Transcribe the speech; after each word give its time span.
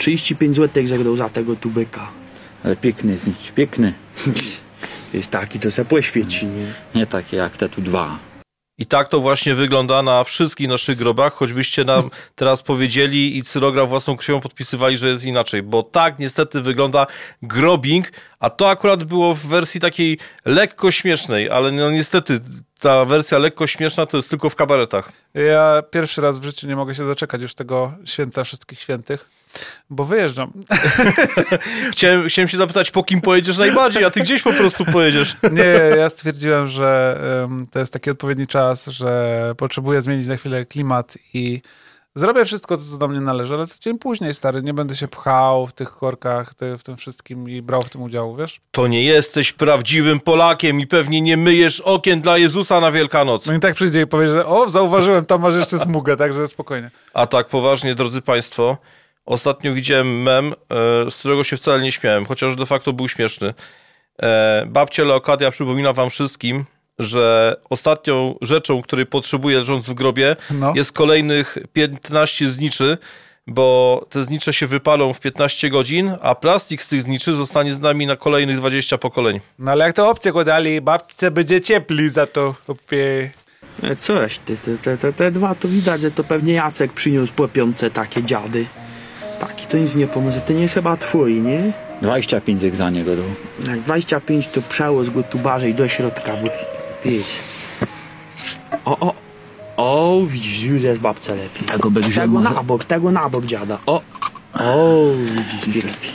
35 0.00 0.56
zł 0.56 0.86
zerdą 0.86 1.16
za 1.16 1.28
tego 1.28 1.56
tubeka. 1.56 2.10
Ale 2.64 2.76
piękny 2.76 3.18
znicz, 3.18 3.52
piękny. 3.54 3.92
Jest 5.14 5.30
taki, 5.30 5.60
to 5.60 5.70
se 5.70 5.84
poświeci, 5.84 6.46
nie? 6.46 6.72
Nie 6.94 7.06
takie 7.06 7.36
jak 7.36 7.56
te 7.56 7.68
tu 7.68 7.82
dwa. 7.82 8.18
I 8.78 8.86
tak 8.86 9.08
to 9.08 9.20
właśnie 9.20 9.54
wygląda 9.54 10.02
na 10.02 10.24
wszystkich 10.24 10.68
naszych 10.68 10.98
grobach, 10.98 11.32
choćbyście 11.32 11.84
nam 11.84 12.10
teraz 12.34 12.62
powiedzieli 12.62 13.36
i 13.36 13.42
cyrograf 13.42 13.88
własną 13.88 14.16
krwią 14.16 14.40
podpisywali, 14.40 14.96
że 14.96 15.08
jest 15.08 15.24
inaczej, 15.24 15.62
bo 15.62 15.82
tak 15.82 16.18
niestety 16.18 16.62
wygląda 16.62 17.06
grobing, 17.42 18.06
a 18.40 18.50
to 18.50 18.70
akurat 18.70 19.04
było 19.04 19.34
w 19.34 19.46
wersji 19.46 19.80
takiej 19.80 20.18
lekko 20.44 20.90
śmiesznej, 20.90 21.50
ale 21.50 21.72
no 21.72 21.90
niestety 21.90 22.40
ta 22.80 23.04
wersja 23.04 23.38
lekko 23.38 23.66
śmieszna 23.66 24.06
to 24.06 24.16
jest 24.16 24.30
tylko 24.30 24.50
w 24.50 24.54
kabaretach. 24.54 25.12
Ja 25.34 25.82
pierwszy 25.90 26.20
raz 26.20 26.38
w 26.38 26.44
życiu 26.44 26.66
nie 26.66 26.76
mogę 26.76 26.94
się 26.94 27.06
doczekać 27.06 27.42
już 27.42 27.54
tego 27.54 27.92
święta 28.04 28.44
wszystkich 28.44 28.80
świętych, 28.80 29.28
bo 29.90 30.04
wyjeżdżam. 30.04 30.52
Chciałem, 31.92 32.28
chciałem 32.28 32.48
się 32.48 32.56
zapytać, 32.56 32.90
po 32.90 33.04
kim 33.04 33.20
pojedziesz 33.20 33.58
najbardziej, 33.58 34.04
a 34.04 34.10
ty 34.10 34.20
gdzieś 34.20 34.42
po 34.42 34.52
prostu 34.52 34.84
pojedziesz. 34.84 35.36
Nie, 35.52 35.96
ja 35.98 36.10
stwierdziłem, 36.10 36.66
że 36.66 37.20
um, 37.40 37.66
to 37.70 37.78
jest 37.78 37.92
taki 37.92 38.10
odpowiedni 38.10 38.46
czas, 38.46 38.86
że 38.86 39.54
potrzebuję 39.56 40.02
zmienić 40.02 40.26
na 40.26 40.36
chwilę 40.36 40.66
klimat 40.66 41.18
i 41.34 41.62
zrobię 42.14 42.44
wszystko, 42.44 42.78
co 42.78 42.98
do 42.98 43.08
mnie 43.08 43.20
należy, 43.20 43.54
ale 43.54 43.66
to 43.66 43.74
dzień 43.80 43.98
później, 43.98 44.34
stary, 44.34 44.62
nie 44.62 44.74
będę 44.74 44.94
się 44.94 45.08
pchał 45.08 45.66
w 45.66 45.72
tych 45.72 45.90
korkach, 45.90 46.54
ty, 46.54 46.78
w 46.78 46.82
tym 46.82 46.96
wszystkim 46.96 47.48
i 47.48 47.62
brał 47.62 47.82
w 47.82 47.90
tym 47.90 48.02
udział, 48.02 48.36
wiesz? 48.36 48.60
To 48.70 48.86
nie 48.86 49.04
jesteś 49.04 49.52
prawdziwym 49.52 50.20
Polakiem 50.20 50.80
i 50.80 50.86
pewnie 50.86 51.20
nie 51.20 51.36
myjesz 51.36 51.80
okien 51.80 52.20
dla 52.20 52.38
Jezusa 52.38 52.80
na 52.80 52.92
Wielkanoc. 52.92 53.46
No 53.46 53.54
i 53.54 53.60
tak 53.60 53.74
przyjdzie 53.74 54.00
i 54.00 54.06
powie, 54.06 54.28
że 54.28 54.46
o, 54.46 54.70
zauważyłem, 54.70 55.26
tam 55.26 55.40
masz 55.40 55.54
jeszcze 55.54 55.78
smugę, 55.78 56.16
także 56.16 56.48
spokojnie. 56.48 56.90
A 57.14 57.26
tak 57.26 57.48
poważnie, 57.48 57.94
drodzy 57.94 58.22
Państwo, 58.22 58.76
ostatnio 59.26 59.74
widziałem 59.74 60.22
mem, 60.22 60.52
e, 61.06 61.10
z 61.10 61.18
którego 61.18 61.44
się 61.44 61.56
wcale 61.56 61.82
nie 61.82 61.92
śmiałem, 61.92 62.26
chociaż 62.26 62.56
de 62.56 62.66
facto 62.66 62.92
był 62.92 63.08
śmieszny. 63.08 63.54
E, 64.22 64.66
babcia 64.66 65.04
Leokadia 65.04 65.50
przypomina 65.50 65.92
wam 65.92 66.10
wszystkim, 66.10 66.64
że 67.00 67.56
ostatnią 67.70 68.34
rzeczą, 68.42 68.82
której 68.82 69.06
potrzebuje 69.06 69.58
leżąc 69.58 69.88
w 69.90 69.94
grobie, 69.94 70.36
No. 70.50 70.72
jest 70.76 70.92
kolejnych 70.92 71.58
15 71.72 72.48
zniczy, 72.48 72.98
bo 73.46 74.00
te 74.10 74.24
znicze 74.24 74.52
się 74.52 74.66
wypalą 74.66 75.12
w 75.12 75.20
15 75.20 75.68
godzin, 75.70 76.12
a 76.22 76.34
plastik 76.34 76.82
z 76.82 76.88
tych 76.88 77.02
zniczy 77.02 77.34
zostanie 77.34 77.74
z 77.74 77.80
nami 77.80 78.06
na 78.06 78.16
kolejnych 78.16 78.56
20 78.56 78.98
pokoleń. 78.98 79.40
No 79.58 79.70
ale 79.72 79.84
jak 79.84 79.96
to 79.96 80.08
obcy 80.10 80.32
go 80.32 80.44
dali, 80.44 80.80
babce 80.80 81.30
będzie 81.30 81.60
ciepli 81.60 82.08
za 82.08 82.26
to, 82.26 82.54
opie. 82.68 83.30
E, 83.82 83.96
Coś 83.96 84.38
ty, 84.38 84.56
te, 84.56 84.78
te, 84.78 84.98
te, 84.98 85.12
te 85.12 85.30
dwa 85.30 85.54
to 85.54 85.68
widać, 85.68 86.00
że 86.00 86.10
to 86.10 86.24
pewnie 86.24 86.52
Jacek 86.52 86.92
przyniósł 86.92 87.32
po 87.32 87.48
piątce 87.48 87.90
takie 87.90 88.22
dziady. 88.22 88.66
Taki 89.40 89.66
to 89.66 89.76
nic 89.76 89.94
nie 89.96 90.06
pomoże, 90.06 90.40
to 90.40 90.52
nie 90.52 90.62
jest 90.62 90.74
chyba 90.74 90.96
twój, 90.96 91.34
nie? 91.40 91.72
25 92.02 92.60
zek 92.60 92.76
za 92.76 92.90
niego 92.90 93.16
dał. 93.16 93.24
Jak 93.70 93.80
25 93.80 94.48
to 94.48 94.62
przełóż 94.62 95.10
go 95.10 95.22
tu 95.22 95.38
bardziej 95.38 95.74
do 95.74 95.88
środka, 95.88 96.36
bo 96.36 96.48
wiesz. 97.04 97.26
O, 98.84 98.98
o, 98.98 99.14
o, 99.76 100.20
widzisz, 100.26 100.62
już 100.62 100.82
jest 100.82 101.00
babce 101.00 101.36
lepiej. 101.36 101.66
Tego 101.66 101.90
Tego 102.14 102.40
na 102.40 102.62
bok, 102.62 102.84
tego 102.84 103.10
na 103.10 103.28
bok 103.28 103.44
dziada. 103.46 103.78
O, 103.86 104.02
o, 104.54 105.12
widzisz, 105.36 105.74
pięknie. 105.74 106.10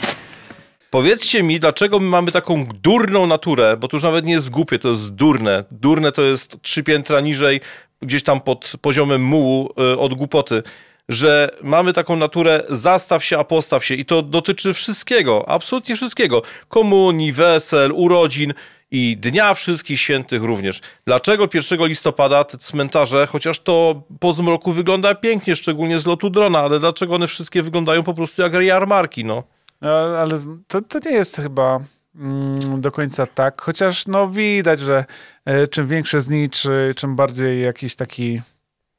Powiedzcie 0.90 1.42
mi, 1.42 1.60
dlaczego 1.60 2.00
my 2.00 2.08
mamy 2.08 2.32
taką 2.32 2.66
durną 2.82 3.26
naturę, 3.26 3.76
bo 3.76 3.88
to 3.88 3.96
już 3.96 4.04
nawet 4.04 4.26
nie 4.26 4.32
jest 4.32 4.50
głupie, 4.50 4.78
to 4.78 4.88
jest 4.88 5.14
durne. 5.14 5.64
Durne 5.70 6.12
to 6.12 6.22
jest 6.22 6.62
trzy 6.62 6.82
piętra 6.82 7.20
niżej, 7.20 7.60
gdzieś 8.02 8.22
tam 8.22 8.40
pod 8.40 8.72
poziomem 8.80 9.24
mułu 9.24 9.72
y, 9.94 9.98
od 9.98 10.14
głupoty, 10.14 10.62
że 11.08 11.50
mamy 11.62 11.92
taką 11.92 12.16
naturę 12.16 12.62
zastaw 12.68 13.24
się, 13.24 13.38
a 13.38 13.44
postaw 13.44 13.84
się 13.84 13.94
i 13.94 14.04
to 14.04 14.22
dotyczy 14.22 14.74
wszystkiego, 14.74 15.48
absolutnie 15.48 15.96
wszystkiego. 15.96 16.42
Komunii, 16.68 17.32
wesel, 17.32 17.92
urodzin 17.92 18.54
i 18.90 19.16
Dnia 19.16 19.54
Wszystkich 19.54 20.00
Świętych 20.00 20.42
również. 20.42 20.80
Dlaczego 21.06 21.48
1 21.54 21.86
listopada 21.86 22.44
te 22.44 22.58
cmentarze, 22.58 23.26
chociaż 23.26 23.58
to 23.58 24.02
po 24.20 24.32
zmroku 24.32 24.72
wygląda 24.72 25.14
pięknie, 25.14 25.56
szczególnie 25.56 26.00
z 26.00 26.06
lotu 26.06 26.30
drona, 26.30 26.58
ale 26.58 26.80
dlaczego 26.80 27.14
one 27.14 27.26
wszystkie 27.26 27.62
wyglądają 27.62 28.02
po 28.02 28.14
prostu 28.14 28.42
jak 28.42 28.52
jarmarki, 28.52 29.24
no? 29.24 29.42
No, 29.80 29.90
ale 29.90 30.38
to, 30.68 30.82
to 30.82 30.98
nie 31.04 31.16
jest 31.16 31.36
chyba 31.36 31.80
mm, 32.16 32.80
do 32.80 32.92
końca 32.92 33.26
tak, 33.26 33.62
chociaż 33.62 34.06
no 34.06 34.28
widać, 34.28 34.80
że 34.80 35.04
e, 35.44 35.66
czym 35.66 35.86
większe 35.86 36.20
znicz, 36.20 36.66
e, 36.66 36.94
czym 36.94 37.16
bardziej 37.16 37.62
jakiś 37.62 37.96
taki 37.96 38.40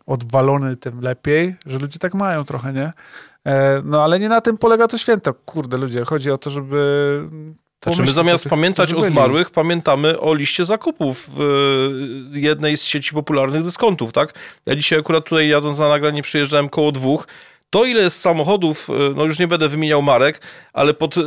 odwalony, 0.05 0.75
tym 0.75 1.01
lepiej, 1.01 1.55
że 1.65 1.79
ludzie 1.79 1.99
tak 1.99 2.13
mają 2.13 2.43
trochę, 2.43 2.73
nie? 2.73 2.93
E, 3.45 3.81
no 3.85 4.03
ale 4.03 4.19
nie 4.19 4.29
na 4.29 4.41
tym 4.41 4.57
polega 4.57 4.87
to 4.87 4.97
święto. 4.97 5.33
Kurde, 5.33 5.77
ludzie, 5.77 6.05
chodzi 6.05 6.31
o 6.31 6.37
to, 6.37 6.49
żeby 6.49 7.29
Znaczy 7.83 8.01
my 8.01 8.11
zamiast 8.11 8.43
tych, 8.43 8.49
pamiętać 8.49 8.93
o 8.93 9.01
zmarłych, 9.01 9.49
pamiętamy 9.49 10.19
o 10.19 10.33
liście 10.33 10.65
zakupów 10.65 11.29
w 11.35 11.41
y, 12.35 12.39
jednej 12.39 12.77
z 12.77 12.83
sieci 12.83 13.13
popularnych 13.13 13.63
dyskontów, 13.63 14.11
tak? 14.11 14.33
Ja 14.65 14.75
dzisiaj 14.75 14.99
akurat 14.99 15.23
tutaj 15.23 15.49
jadąc 15.49 15.79
na 15.79 15.89
nagranie 15.89 16.21
przyjeżdżałem 16.21 16.69
koło 16.69 16.91
dwóch. 16.91 17.27
To 17.69 17.85
ile 17.85 18.01
jest 18.01 18.19
samochodów, 18.19 18.89
y, 18.89 18.93
no 19.15 19.23
już 19.23 19.39
nie 19.39 19.47
będę 19.47 19.69
wymieniał 19.69 20.01
marek, 20.01 20.41
ale 20.73 20.93
pod 20.93 21.17
y, 21.17 21.21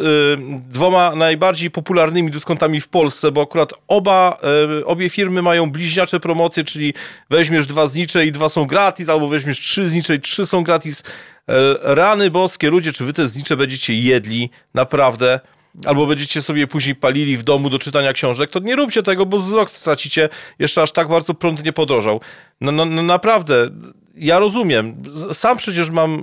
dwoma 0.68 1.14
najbardziej 1.14 1.70
popularnymi 1.70 2.30
dyskontami 2.30 2.80
w 2.80 2.88
Polsce, 2.88 3.32
bo 3.32 3.42
akurat 3.42 3.72
oba, 3.88 4.38
y, 4.80 4.86
obie 4.86 5.10
firmy 5.10 5.42
mają 5.42 5.70
bliźniacze 5.70 6.20
promocje, 6.20 6.64
czyli 6.64 6.94
weźmiesz 7.30 7.66
dwa 7.66 7.86
znicze 7.86 8.26
i 8.26 8.32
dwa 8.32 8.48
są 8.48 8.64
gratis, 8.64 9.08
albo 9.08 9.28
weźmiesz 9.28 9.60
trzy 9.60 9.88
znicze 9.90 10.14
i 10.14 10.20
trzy 10.20 10.46
są 10.46 10.62
gratis. 10.62 11.02
E, 11.48 11.94
Rany 11.94 12.30
boskie, 12.30 12.70
ludzie, 12.70 12.92
czy 12.92 13.04
wy 13.04 13.12
te 13.12 13.28
znicze 13.28 13.56
będziecie 13.56 13.94
jedli? 13.94 14.50
Naprawdę? 14.74 15.40
Albo 15.86 16.06
będziecie 16.06 16.42
sobie 16.42 16.66
później 16.66 16.94
palili 16.94 17.36
w 17.36 17.42
domu 17.42 17.70
do 17.70 17.78
czytania 17.78 18.12
książek, 18.12 18.50
to 18.50 18.58
nie 18.58 18.76
róbcie 18.76 19.02
tego, 19.02 19.26
bo 19.26 19.38
wzrok 19.38 19.70
stracicie 19.70 20.28
jeszcze 20.58 20.82
aż 20.82 20.92
tak 20.92 21.08
bardzo 21.08 21.34
prąd 21.34 21.64
nie 21.64 21.72
podrożał. 21.72 22.20
No, 22.60 22.72
no, 22.72 22.84
no 22.84 23.02
naprawdę, 23.02 23.70
ja 24.16 24.38
rozumiem. 24.38 25.02
Sam 25.32 25.56
przecież 25.56 25.90
mam 25.90 26.14
e, 26.14 26.22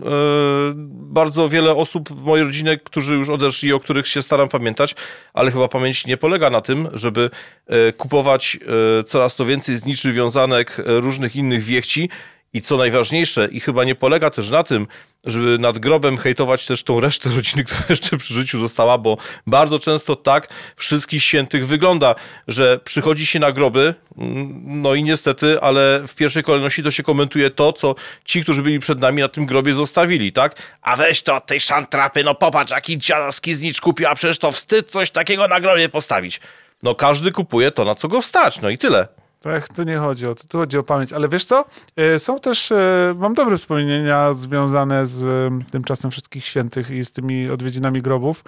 bardzo 0.92 1.50
wiele 1.50 1.76
osób 1.76 2.10
w 2.10 2.24
mojej 2.24 2.46
rodzinie, 2.46 2.78
którzy 2.78 3.16
już 3.16 3.30
odeszli, 3.30 3.74
o 3.74 3.80
których 3.80 4.08
się 4.08 4.22
staram 4.22 4.48
pamiętać, 4.48 4.96
ale 5.34 5.52
chyba 5.52 5.68
pamięć 5.68 6.06
nie 6.06 6.18
polega 6.18 6.50
na 6.50 6.62
tym, 6.62 6.90
żeby 6.94 7.30
e, 7.68 7.94
kupować 7.94 8.58
e, 9.00 9.04
coraz 9.04 9.36
to 9.36 9.46
więcej 9.46 9.76
zniczy, 9.76 10.14
wiązanek, 10.14 10.78
różnych 10.86 11.36
innych 11.36 11.64
wiechci, 11.64 12.10
i 12.54 12.62
co 12.62 12.78
najważniejsze, 12.78 13.48
i 13.52 13.60
chyba 13.60 13.84
nie 13.84 13.96
polega 13.96 14.30
też 14.30 14.50
na 14.50 14.64
tym, 14.64 14.88
żeby 15.26 15.58
nad 15.60 15.80
grobem 15.80 16.18
hejtować 16.18 16.66
też 16.66 16.84
tą 16.84 17.00
resztę 17.00 17.30
rodziny, 17.30 17.64
która 17.66 17.84
jeszcze 17.90 18.18
przy 18.18 18.34
życiu 18.34 18.60
została, 18.60 18.98
bo 18.98 19.18
bardzo 19.48 19.80
często 19.80 20.16
tak 20.16 20.48
wszystkich 20.76 21.24
świętych 21.24 21.68
wygląda, 21.68 22.16
że 22.48 22.80
przychodzi 22.84 23.26
się 23.26 23.40
na 23.40 23.52
groby, 23.52 23.96
mm, 24.18 24.82
no 24.82 24.94
i 24.94 25.04
niestety, 25.04 25.62
ale 25.62 26.04
w 26.08 26.16
pierwszej 26.16 26.44
kolejności 26.44 26.84
to 26.84 26.92
się 26.92 27.04
komentuje 27.04 27.50
to, 27.50 27.74
co 27.74 27.96
ci, 28.26 28.44
którzy 28.44 28.62
byli 28.62 28.80
przed 28.80 29.00
nami 29.00 29.22
na 29.22 29.28
tym 29.28 29.46
grobie 29.46 29.74
zostawili, 29.74 30.32
tak? 30.32 30.56
A 30.82 30.96
weź 30.96 31.22
to 31.22 31.36
od 31.36 31.46
tej 31.46 31.62
szantrapy, 31.62 32.24
no 32.24 32.36
popatrz, 32.36 32.72
jaki 32.72 32.98
dziadowski 32.98 33.56
znicz 33.56 33.82
kupił, 33.82 34.08
a 34.08 34.16
przecież 34.16 34.38
to 34.38 34.52
wstyd 34.52 34.92
coś 34.92 35.12
takiego 35.12 35.48
na 35.48 35.60
grobie 35.60 35.90
postawić. 35.90 36.40
No 36.84 36.96
każdy 36.96 37.32
kupuje 37.32 37.72
to, 37.72 37.86
na 37.86 37.96
co 37.96 38.08
go 38.08 38.22
wstać, 38.22 38.62
no 38.62 38.70
i 38.70 38.78
tyle. 38.78 39.08
Tak, 39.40 39.70
tu 39.70 39.84
nie 39.84 39.98
chodzi 39.98 40.28
o 40.28 40.36
to, 40.36 40.48
tu 40.48 40.58
chodzi 40.58 40.78
o 40.78 40.84
pamięć. 40.84 41.14
Ale 41.14 41.30
wiesz 41.30 41.46
co? 41.46 41.66
E, 41.96 42.20
Są 42.20 42.40
też, 42.40 42.72
e, 42.72 43.16
mam 43.18 43.34
dobre 43.34 43.58
wspomnienia 43.58 44.34
związane 44.34 45.06
z 45.06 45.24
e, 45.24 45.72
tym 45.72 45.84
czasem 45.84 46.12
wszystkich 46.12 46.46
świętych 46.46 46.90
i 46.90 47.06
z 47.06 47.12
tymi 47.12 47.50
odwiedzinami 47.50 48.02
grobów. 48.02 48.44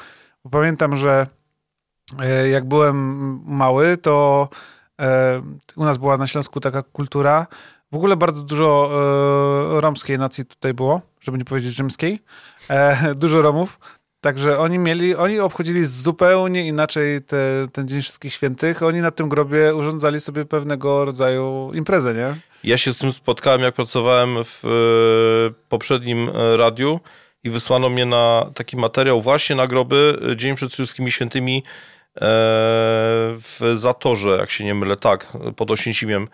Pamiętam, 0.51 0.95
że 0.95 1.27
jak 2.51 2.67
byłem 2.67 2.95
mały, 3.45 3.97
to 3.97 4.49
u 5.75 5.85
nas 5.85 5.97
była 5.97 6.17
na 6.17 6.27
Śląsku 6.27 6.59
taka 6.59 6.83
kultura. 6.83 7.47
W 7.91 7.95
ogóle 7.95 8.17
bardzo 8.17 8.43
dużo 8.43 8.89
romskiej 9.81 10.19
nacji 10.19 10.45
tutaj 10.45 10.73
było, 10.73 11.01
żeby 11.21 11.37
nie 11.37 11.45
powiedzieć 11.45 11.75
rzymskiej. 11.75 12.19
Dużo 13.15 13.41
Romów. 13.41 13.79
Także 14.21 14.59
oni 14.59 14.79
mieli, 14.79 15.15
oni 15.15 15.39
obchodzili 15.39 15.85
zupełnie 15.85 16.67
inaczej 16.67 17.21
te, 17.21 17.67
ten 17.73 17.87
Dzień 17.87 18.01
Wszystkich 18.01 18.33
Świętych. 18.33 18.83
Oni 18.83 19.01
na 19.01 19.11
tym 19.11 19.29
grobie 19.29 19.75
urządzali 19.75 20.21
sobie 20.21 20.45
pewnego 20.45 21.05
rodzaju 21.05 21.71
imprezę, 21.73 22.13
nie? 22.13 22.35
Ja 22.63 22.77
się 22.77 22.93
z 22.93 22.97
tym 22.97 23.11
spotkałem, 23.11 23.61
jak 23.61 23.75
pracowałem 23.75 24.43
w 24.43 24.65
e, 24.65 24.69
poprzednim 25.69 26.29
e, 26.29 26.57
radiu 26.57 26.99
i 27.43 27.49
wysłano 27.49 27.89
mnie 27.89 28.05
na 28.05 28.51
taki 28.55 28.77
materiał 28.77 29.21
właśnie 29.21 29.55
na 29.55 29.67
groby 29.67 30.19
e, 30.31 30.35
Dzień 30.35 30.55
przed 30.55 30.73
Wszystkimi 30.73 31.11
Świętymi 31.11 31.63
w 33.41 33.73
Zatorze, 33.75 34.29
jak 34.29 34.51
się 34.51 34.63
nie 34.63 34.75
mylę, 34.75 34.97
tak, 34.97 35.27
pod 35.55 35.71
Oświęcimiem. 35.71 36.27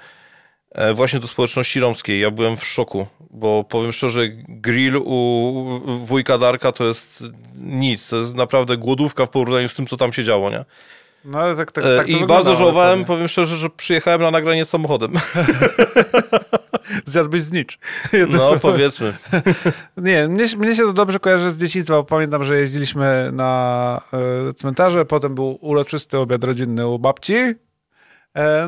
E, 0.75 0.94
Właśnie 0.94 1.19
do 1.19 1.27
społeczności 1.27 1.80
romskiej. 1.80 2.19
Ja 2.19 2.31
byłem 2.31 2.57
w 2.57 2.66
szoku, 2.66 3.07
bo 3.31 3.63
powiem 3.63 3.92
szczerze, 3.92 4.22
grill 4.48 4.98
u 4.98 5.81
wujka 6.06 6.38
Darka 6.38 6.72
to 6.72 6.86
jest 6.86 7.24
nic. 7.62 8.10
To 8.10 8.18
jest 8.18 8.36
naprawdę 8.36 8.77
głodówka 8.77 9.25
w 9.25 9.30
porównaniu 9.30 9.69
z 9.69 9.75
tym, 9.75 9.88
co 9.88 9.98
tam 9.98 10.13
się 10.13 10.24
działo, 10.24 10.50
nie? 10.50 10.66
No 11.25 11.39
ale 11.39 11.56
tak, 11.56 11.72
tak, 11.72 11.86
E, 11.86 11.98
tak 11.98 12.10
I 12.10 12.25
bardzo 12.25 12.56
żałowałem, 12.56 13.06
powiem 13.06 13.27
szczerze, 13.27 13.57
że 13.57 13.69
przyjechałem 13.69 14.22
na 14.22 14.31
nagranie 14.31 14.66
samochodem. 14.66 15.13
Zjadłbyś 17.06 17.42
znicz. 17.42 17.80
No, 18.30 18.60
powiedzmy. 18.62 19.13
Nie, 19.98 20.28
mnie, 20.28 20.45
mnie 20.57 20.75
się 20.75 20.83
to 20.83 20.94
dobrze 20.94 21.19
kojarzy 21.19 21.51
z 21.51 21.57
dzieciństwa, 21.57 21.94
bo 21.94 22.04
pamiętam, 22.04 22.44
że 22.44 22.60
jeździliśmy 22.60 23.30
na 23.33 24.01
e, 24.50 24.54
cmentarze, 24.54 25.06
potem 25.06 25.36
był 25.36 25.57
uroczysty 25.62 26.18
obiad 26.18 26.44
rodzinny 26.44 26.88
u 26.88 27.00
babci, 27.00 27.36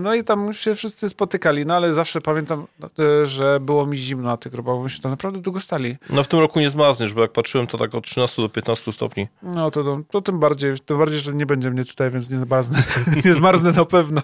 no 0.02 0.16
i 0.16 0.24
tam 0.24 0.54
się 0.54 0.76
wszyscy 0.76 1.10
spotykali, 1.10 1.66
no 1.66 1.76
ale 1.76 1.94
zawsze 1.94 2.22
pamiętam, 2.22 2.68
e, 3.00 3.26
że 3.26 3.60
było 3.60 3.86
mi 3.86 3.98
zimno 3.98 4.30
na 4.30 4.38
tych 4.38 4.52
grobach, 4.52 4.76
bo 4.76 4.84
myśmy 4.84 5.02
tam 5.02 5.12
naprawdę 5.12 5.40
długo 5.40 5.60
stali. 5.60 5.98
No 6.10 6.24
w 6.24 6.28
tym 6.28 6.40
roku 6.40 6.60
nie 6.60 6.70
zmarzniesz, 6.70 7.14
bo 7.14 7.22
jak 7.22 7.32
patrzyłem, 7.32 7.68
to 7.68 7.78
tak 7.78 7.96
od 7.96 8.06
13 8.06 8.42
do 8.42 8.50
15 8.50 8.92
stopni. 8.92 9.28
No 9.44 9.72
to, 9.72 9.84
to, 9.84 10.00
to 10.12 10.22
tym 10.22 10.40
bardziej, 10.40 10.80
tym 10.80 10.98
bardziej, 10.98 11.20
że 11.20 11.34
nie 11.34 11.46
będzie 11.46 11.72
mnie 11.72 11.86
tutaj, 11.86 12.12
więc 12.12 12.30
nie 12.30 12.40
zmarznę, 12.40 12.84
nie 13.26 13.34
zmarznę 13.34 13.72
na 13.72 13.86
pewno. 13.86 14.22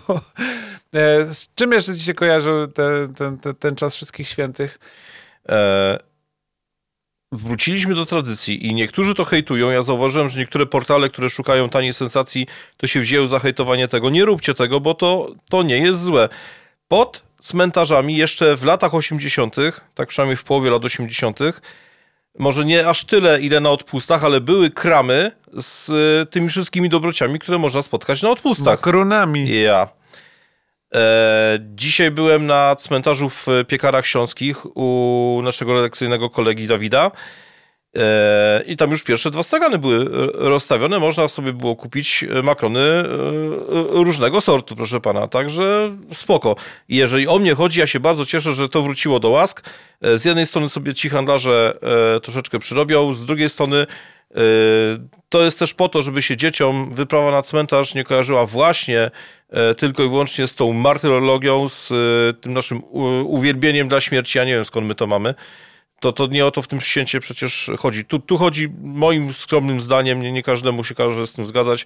E, 0.93 1.25
z 1.25 1.49
czym 1.55 1.71
jeszcze 1.71 1.95
ci 1.95 2.03
się 2.03 2.13
kojarzy 2.13 2.67
ten, 2.73 3.13
ten, 3.13 3.37
ten, 3.37 3.55
ten 3.55 3.75
czas 3.75 3.95
wszystkich 3.95 4.27
świętych? 4.27 4.79
E, 5.49 6.12
wróciliśmy 7.33 7.95
do 7.95 8.05
tradycji 8.05 8.67
i 8.67 8.73
niektórzy 8.73 9.15
to 9.15 9.25
hejtują. 9.25 9.69
Ja 9.69 9.83
zauważyłem, 9.83 10.29
że 10.29 10.39
niektóre 10.39 10.65
portale, 10.65 11.09
które 11.09 11.29
szukają 11.29 11.69
taniej 11.69 11.93
sensacji, 11.93 12.47
to 12.77 12.87
się 12.87 12.99
wzięły 12.99 13.27
za 13.27 13.39
hejtowanie 13.39 13.87
tego. 13.87 14.09
Nie 14.09 14.25
róbcie 14.25 14.53
tego, 14.53 14.79
bo 14.79 14.93
to, 14.93 15.31
to 15.49 15.63
nie 15.63 15.77
jest 15.77 16.03
złe. 16.03 16.29
Pod 16.87 17.23
cmentarzami 17.39 18.17
jeszcze 18.17 18.57
w 18.57 18.63
latach 18.63 18.95
80., 18.95 19.55
tak 19.95 20.09
przynajmniej 20.09 20.37
w 20.37 20.43
połowie 20.43 20.69
lat 20.69 20.85
80., 20.85 21.39
może 22.39 22.65
nie 22.65 22.87
aż 22.87 23.05
tyle, 23.05 23.41
ile 23.41 23.59
na 23.59 23.69
odpustach, 23.69 24.23
ale 24.23 24.41
były 24.41 24.69
kramy 24.69 25.31
z 25.53 25.89
e, 25.89 26.25
tymi 26.25 26.49
wszystkimi 26.49 26.89
dobrociami, 26.89 27.39
które 27.39 27.57
można 27.57 27.81
spotkać 27.81 28.21
na 28.21 28.29
odpustach. 28.29 28.79
Makaronami. 28.79 29.61
Ja. 29.61 29.81
E, 29.81 30.02
dzisiaj 31.75 32.11
byłem 32.11 32.45
na 32.45 32.75
cmentarzu 32.75 33.29
w 33.29 33.47
Piekarach 33.67 34.05
Śląskich 34.05 34.77
u 34.77 35.39
naszego 35.43 35.73
redakcyjnego 35.73 36.29
kolegi 36.29 36.67
Dawida. 36.67 37.11
E, 37.97 38.63
I 38.67 38.77
tam 38.77 38.91
już 38.91 39.03
pierwsze 39.03 39.31
dwa 39.31 39.43
stragany 39.43 39.77
były 39.77 39.95
e, 39.95 40.49
rozstawione. 40.49 40.99
Można 40.99 41.27
sobie 41.27 41.53
było 41.53 41.75
kupić 41.75 42.25
e, 42.39 42.43
makrony 42.43 42.79
różnego 43.89 44.41
sortu, 44.41 44.75
proszę 44.75 45.01
pana. 45.01 45.27
Także 45.27 45.91
spoko. 46.11 46.55
Jeżeli 46.89 47.27
o 47.27 47.39
mnie 47.39 47.55
chodzi, 47.55 47.79
ja 47.79 47.87
się 47.87 47.99
bardzo 47.99 48.25
cieszę, 48.25 48.53
że 48.53 48.69
to 48.69 48.81
wróciło 48.81 49.19
do 49.19 49.29
łask. 49.29 49.69
Z 50.15 50.25
jednej 50.25 50.45
strony 50.45 50.69
sobie 50.69 50.93
ci 50.93 51.09
handlarze 51.09 51.77
troszeczkę 52.23 52.59
przyrobią, 52.59 53.13
z 53.13 53.25
drugiej 53.25 53.49
strony 53.49 53.87
to 55.29 55.43
jest 55.43 55.59
też 55.59 55.73
po 55.73 55.89
to, 55.89 56.01
żeby 56.01 56.21
się 56.21 56.37
dzieciom 56.37 56.93
wyprawa 56.93 57.31
na 57.31 57.41
cmentarz 57.41 57.95
nie 57.95 58.03
kojarzyła 58.03 58.45
właśnie 58.45 59.11
tylko 59.77 60.03
i 60.03 60.09
wyłącznie 60.09 60.47
z 60.47 60.55
tą 60.55 60.73
martyrologią, 60.73 61.69
z 61.69 61.89
tym 62.41 62.53
naszym 62.53 62.81
uwielbieniem 63.25 63.87
dla 63.87 64.01
śmierci. 64.01 64.37
Ja 64.37 64.45
nie 64.45 64.53
wiem 64.53 64.65
skąd 64.65 64.87
my 64.87 64.95
to 64.95 65.07
mamy. 65.07 65.33
To, 66.03 66.11
to 66.11 66.27
nie 66.27 66.45
o 66.45 66.51
to 66.51 66.61
w 66.61 66.67
tym 66.67 66.79
święcie 66.79 67.19
przecież 67.19 67.71
chodzi. 67.79 68.05
Tu, 68.05 68.19
tu 68.19 68.37
chodzi 68.37 68.69
moim 68.81 69.33
skromnym 69.33 69.81
zdaniem, 69.81 70.21
nie, 70.21 70.31
nie 70.31 70.43
każdemu 70.43 70.83
się 70.83 70.95
każe 70.95 71.27
z 71.27 71.33
tym 71.33 71.45
zgadzać, 71.45 71.85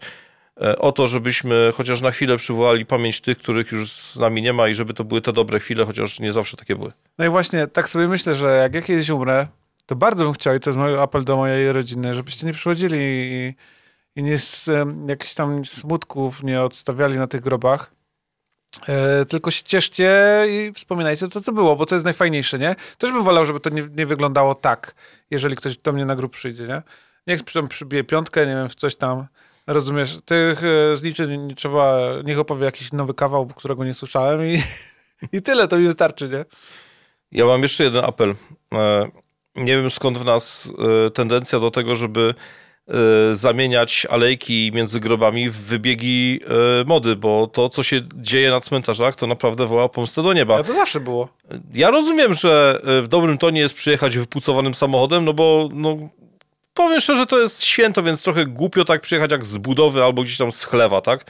e, 0.61 0.77
o 0.77 0.91
to, 0.91 1.07
żebyśmy 1.07 1.71
chociaż 1.75 2.01
na 2.01 2.11
chwilę 2.11 2.37
przywołali 2.37 2.85
pamięć 2.85 3.21
tych, 3.21 3.37
których 3.37 3.71
już 3.71 3.91
z 3.91 4.19
nami 4.19 4.41
nie 4.41 4.53
ma 4.53 4.67
i 4.67 4.73
żeby 4.73 4.93
to 4.93 5.03
były 5.03 5.21
te 5.21 5.33
dobre 5.33 5.59
chwile, 5.59 5.85
chociaż 5.85 6.19
nie 6.19 6.31
zawsze 6.31 6.57
takie 6.57 6.75
były. 6.75 6.91
No 7.17 7.25
i 7.25 7.29
właśnie 7.29 7.67
tak 7.67 7.89
sobie 7.89 8.07
myślę, 8.07 8.35
że 8.35 8.47
jak 8.47 8.73
ja 8.73 8.81
kiedyś 8.81 9.09
umrę, 9.09 9.47
to 9.85 9.95
bardzo 9.95 10.23
bym 10.23 10.33
chciał, 10.33 10.55
i 10.55 10.59
to 10.59 10.69
jest 10.69 10.77
mój 10.77 10.99
apel 10.99 11.23
do 11.23 11.37
mojej 11.37 11.71
rodziny, 11.71 12.13
żebyście 12.13 12.47
nie 12.47 12.53
przychodzili 12.53 12.97
i, 12.99 13.55
i 14.15 14.23
nie 14.23 14.37
z 14.37 14.69
jakichś 15.07 15.33
tam 15.33 15.65
smutków 15.65 16.43
nie 16.43 16.61
odstawiali 16.61 17.17
na 17.17 17.27
tych 17.27 17.41
grobach. 17.41 17.96
E, 18.87 19.25
tylko 19.25 19.51
się 19.51 19.63
cieszcie 19.63 20.43
i 20.49 20.71
wspominajcie 20.73 21.27
to, 21.27 21.41
co 21.41 21.51
było, 21.51 21.75
bo 21.75 21.85
to 21.85 21.95
jest 21.95 22.05
najfajniejsze, 22.05 22.59
nie? 22.59 22.75
Też 22.97 23.11
bym 23.11 23.23
wolał, 23.23 23.45
żeby 23.45 23.59
to 23.59 23.69
nie, 23.69 23.87
nie 23.97 24.05
wyglądało 24.05 24.55
tak, 24.55 24.95
jeżeli 25.31 25.55
ktoś 25.55 25.77
do 25.77 25.93
mnie 25.93 26.05
na 26.05 26.15
grób 26.15 26.31
przyjdzie, 26.33 26.67
nie? 26.67 26.81
Niech 27.27 27.39
przybije 27.69 28.03
piątkę, 28.03 28.47
nie 28.47 28.53
wiem, 28.55 28.69
w 28.69 28.75
coś 28.75 28.95
tam, 28.95 29.27
rozumiesz? 29.67 30.17
Tych 30.25 30.61
e, 30.63 30.95
zliczeń 30.95 31.41
nie, 31.41 31.55
trzeba, 31.55 31.99
niech 32.23 32.39
opowie 32.39 32.65
jakiś 32.65 32.91
nowy 32.91 33.13
kawał, 33.13 33.45
którego 33.45 33.85
nie 33.85 33.93
słyszałem 33.93 34.45
i, 34.45 34.63
i 35.37 35.41
tyle, 35.41 35.67
to 35.67 35.77
mi 35.77 35.87
wystarczy, 35.87 36.29
nie? 36.29 36.45
Ja 37.31 37.45
mam 37.45 37.61
jeszcze 37.63 37.83
jeden 37.83 38.05
apel. 38.05 38.35
E, 38.73 39.07
Nie 39.55 39.77
wiem 39.77 39.89
skąd 39.89 40.17
w 40.17 40.25
nas 40.25 40.71
tendencja 41.13 41.59
do 41.59 41.71
tego, 41.71 41.95
żeby 41.95 42.33
zamieniać 43.31 44.07
alejki 44.09 44.71
między 44.73 44.99
grobami 44.99 45.49
w 45.49 45.57
wybiegi 45.57 46.39
e, 46.81 46.83
mody, 46.85 47.15
bo 47.15 47.47
to, 47.47 47.69
co 47.69 47.83
się 47.83 48.01
dzieje 48.15 48.51
na 48.51 48.61
cmentarzach, 48.61 49.15
to 49.15 49.27
naprawdę 49.27 49.67
woła 49.67 49.89
pomstę 49.89 50.23
do 50.23 50.33
nieba. 50.33 50.57
A 50.59 50.63
to 50.63 50.73
zawsze 50.73 50.99
było. 50.99 51.29
Ja 51.73 51.91
rozumiem, 51.91 52.33
że 52.33 52.81
e, 52.83 53.01
w 53.01 53.07
dobrym 53.07 53.37
tonie 53.37 53.59
jest 53.59 53.75
przyjechać 53.75 54.17
wypucowanym 54.17 54.73
samochodem, 54.73 55.25
no 55.25 55.33
bo 55.33 55.69
no, 55.73 55.97
powiem 56.73 56.99
szczerze, 56.99 57.25
to 57.25 57.39
jest 57.39 57.63
święto, 57.63 58.03
więc 58.03 58.23
trochę 58.23 58.45
głupio 58.45 58.85
tak 58.85 59.01
przyjechać 59.01 59.31
jak 59.31 59.45
z 59.45 59.57
budowy 59.57 60.03
albo 60.03 60.23
gdzieś 60.23 60.37
tam 60.37 60.51
z 60.51 60.63
chlewa, 60.63 61.01
tak? 61.01 61.25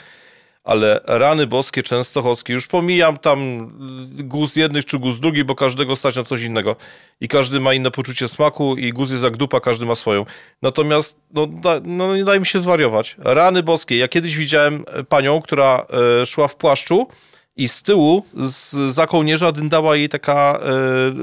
Ale 0.67 0.99
rany 1.05 1.47
boskie 1.47 1.83
częstochowskie, 1.83 2.53
już 2.53 2.67
pomijam 2.67 3.17
tam 3.17 3.69
guz 4.09 4.55
jednych 4.55 4.85
czy 4.85 4.99
guz 4.99 5.19
drugich, 5.19 5.43
bo 5.43 5.55
każdego 5.55 5.95
stać 5.95 6.15
na 6.15 6.23
coś 6.23 6.43
innego. 6.43 6.75
I 7.21 7.27
każdy 7.27 7.59
ma 7.59 7.73
inne 7.73 7.91
poczucie 7.91 8.27
smaku 8.27 8.75
i 8.75 8.93
guz 8.93 9.11
jest 9.11 9.23
jak 9.23 9.37
dupa, 9.37 9.59
każdy 9.59 9.85
ma 9.85 9.95
swoją. 9.95 10.25
Natomiast, 10.61 11.19
no, 11.31 11.47
da, 11.47 11.79
no 11.83 12.15
nie 12.15 12.23
daj 12.23 12.39
mi 12.39 12.45
się 12.45 12.59
zwariować. 12.59 13.15
Rany 13.19 13.63
boskie. 13.63 13.97
Ja 13.97 14.07
kiedyś 14.07 14.37
widziałem 14.37 14.85
panią, 15.09 15.41
która 15.41 15.85
e, 16.21 16.25
szła 16.25 16.47
w 16.47 16.55
płaszczu 16.55 17.07
i 17.57 17.69
z 17.69 17.83
tyłu, 17.83 18.23
z, 18.33 18.73
za 18.93 19.07
kołnierza 19.07 19.51
dyndała 19.51 19.95
jej 19.95 20.09
taka 20.09 20.59
e, 20.59 20.69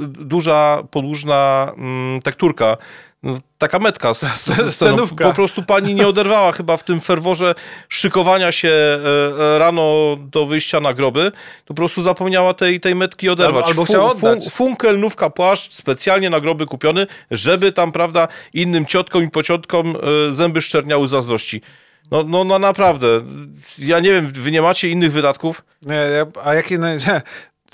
duża, 0.07 0.83
podłużna 0.91 1.73
mm, 1.77 2.21
tekturka. 2.23 2.77
Taka 3.59 3.79
metka 3.79 4.15
z, 4.15 4.21
z, 4.21 4.45
sceną. 4.45 4.71
Scenówka. 4.71 5.25
Po 5.29 5.35
prostu 5.35 5.63
pani 5.63 5.95
nie 5.95 6.09
oderwała 6.09 6.53
chyba 6.53 6.77
w 6.77 6.85
tym 6.85 7.01
ferworze 7.01 7.55
szykowania 7.89 8.53
się 8.53 8.69
e, 8.69 9.55
e, 9.55 9.59
rano 9.59 10.17
do 10.21 10.47
wyjścia 10.47 10.81
na 10.81 10.95
groby. 10.95 11.33
To 11.65 11.69
po 11.69 11.75
prostu 11.75 12.03
zapomniała 12.03 12.55
tej, 12.55 12.81
tej 12.81 12.95
metki 12.95 13.29
oderwać. 13.29 13.65
Albo- 13.65 13.69
albo 13.69 13.85
chciała 13.85 14.11
oddać. 14.11 14.49
funkel, 14.51 15.01
nówka, 15.01 15.31
płaszcz 15.31 15.73
specjalnie 15.73 16.31
na 16.31 16.41
groby 16.41 16.67
kupiony, 16.67 17.07
żeby 17.31 17.73
tam, 17.73 17.93
prawda, 17.93 18.29
innym 18.55 18.87
ciotkom 18.87 19.25
i 19.25 19.31
pociotkom 19.31 19.97
zęby 20.31 20.63
szczerniały 20.63 21.09
zazdrości. 21.09 21.63
No, 22.11 22.23
no, 22.23 22.45
no 22.45 22.59
naprawdę. 22.59 23.07
Ja 23.79 24.01
nie 24.01 24.13
wiem, 24.13 24.27
wy 24.27 24.51
nie 24.51 24.63
macie 24.63 24.89
innych 24.89 25.13
wydatków? 25.13 25.65
Nie, 25.83 26.27
a 26.45 26.55
jakie... 26.55 26.79
No, 26.79 26.89
nie, 26.95 26.99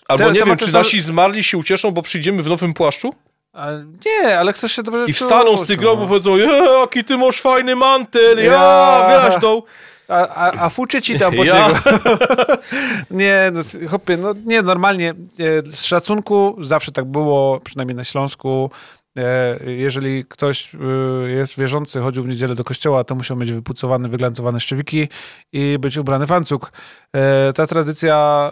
Albo 0.09 0.25
Te- 0.25 0.33
nie 0.33 0.43
wiem, 0.45 0.57
czy 0.57 0.73
nasi 0.73 1.01
zmarli 1.01 1.45
się 1.45 1.59
ucieszą, 1.59 1.91
bo 1.91 2.03
przyjdziemy 2.03 2.43
w 2.43 2.47
nowym 2.47 2.75
płaszczu? 2.75 3.15
a, 3.53 3.69
nie, 4.07 4.39
ale 4.39 4.53
chcesz 4.53 4.73
się 4.73 4.83
dobrze 4.83 5.07
I 5.07 5.13
wstaną 5.13 5.57
z 5.57 5.61
tych 5.61 5.69
czuć, 5.69 5.77
grobów 5.77 6.03
i 6.03 6.05
no. 6.05 6.09
powiedzą, 6.09 6.37
"Je, 6.37 6.47
jaki 6.81 7.05
ty 7.05 7.19
masz 7.19 7.41
fajny 7.41 7.77
mantel, 7.77 8.39
ja, 8.39 8.45
Ja. 8.45 9.07
wyraź 9.09 9.41
tą. 9.43 9.63
A, 10.09 10.29
a, 10.29 10.53
a 10.65 10.69
fuczy 10.71 11.03
ci 11.03 11.19
tam 11.19 11.35
pod 11.35 11.47
Ja. 11.47 11.69
niego. 11.69 11.81
nie, 13.11 13.53
no, 13.53 13.89
chopie, 13.89 14.17
no 14.17 14.35
nie, 14.45 14.63
normalnie 14.63 15.11
e, 15.11 15.15
z 15.73 15.85
szacunku 15.85 16.57
zawsze 16.61 16.93
tak 16.93 17.05
było, 17.05 17.61
przynajmniej 17.65 17.97
na 17.97 18.05
Śląsku. 18.05 18.71
E, 19.19 19.59
jeżeli 19.65 20.25
ktoś 20.25 20.75
e, 20.75 20.79
jest 21.31 21.59
wierzący, 21.59 22.01
chodził 22.01 22.23
w 22.23 22.29
niedzielę 22.29 22.55
do 22.55 22.65
kościoła, 22.65 23.05
to 23.05 23.15
musiał 23.15 23.37
mieć 23.37 23.53
wypucowane, 23.53 24.09
wyglancowane 24.09 24.61
szczewiki 24.61 25.09
i 25.53 25.79
być 25.79 25.97
ubrany 25.97 26.27
w 26.27 26.33
ancuk. 26.33 26.73
E, 27.17 27.53
ta 27.53 27.67
tradycja 27.67 28.51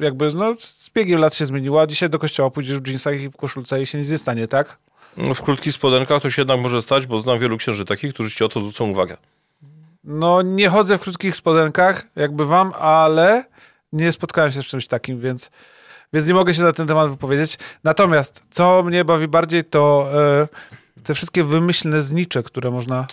jakby 0.00 0.28
no, 0.34 0.54
z 0.58 0.90
biegiem 0.90 1.20
lat 1.20 1.34
się 1.34 1.46
zmieniła. 1.46 1.86
Dzisiaj 1.86 2.10
do 2.10 2.18
kościoła 2.18 2.50
pójdziesz 2.50 2.78
w 2.78 2.82
dżinsach 2.82 3.20
i 3.20 3.28
w 3.28 3.36
koszulce 3.36 3.82
i 3.82 3.86
się 3.86 3.98
nic 3.98 4.10
nie 4.10 4.18
stanie, 4.18 4.48
tak? 4.48 4.78
W 5.16 5.42
krótkich 5.42 5.72
spodenkach 5.72 6.22
to 6.22 6.30
się 6.30 6.42
jednak 6.42 6.60
może 6.60 6.82
stać, 6.82 7.06
bo 7.06 7.18
znam 7.18 7.38
wielu 7.38 7.56
księży 7.56 7.84
takich, 7.84 8.14
którzy 8.14 8.30
ci 8.30 8.44
o 8.44 8.48
to 8.48 8.60
zwrócą 8.60 8.90
uwagę. 8.90 9.16
No, 10.04 10.42
nie 10.42 10.68
chodzę 10.68 10.98
w 10.98 11.00
krótkich 11.00 11.36
spodenkach, 11.36 12.06
jak 12.16 12.32
bywam, 12.36 12.72
ale 12.78 13.44
nie 13.92 14.12
spotkałem 14.12 14.52
się 14.52 14.62
z 14.62 14.66
czymś 14.66 14.86
takim, 14.86 15.20
więc, 15.20 15.50
więc 16.16 16.28
nie 16.28 16.34
mogę 16.34 16.54
się 16.54 16.62
na 16.62 16.72
ten 16.72 16.86
temat 16.86 17.10
wypowiedzieć. 17.10 17.58
Natomiast, 17.84 18.42
co 18.50 18.82
mnie 18.82 19.04
bawi 19.04 19.28
bardziej, 19.28 19.64
to 19.64 20.08
e, 20.14 21.02
te 21.02 21.14
wszystkie 21.14 21.44
wymyślne 21.44 22.02
znicze, 22.02 22.42
które 22.42 22.70
można 22.70 23.06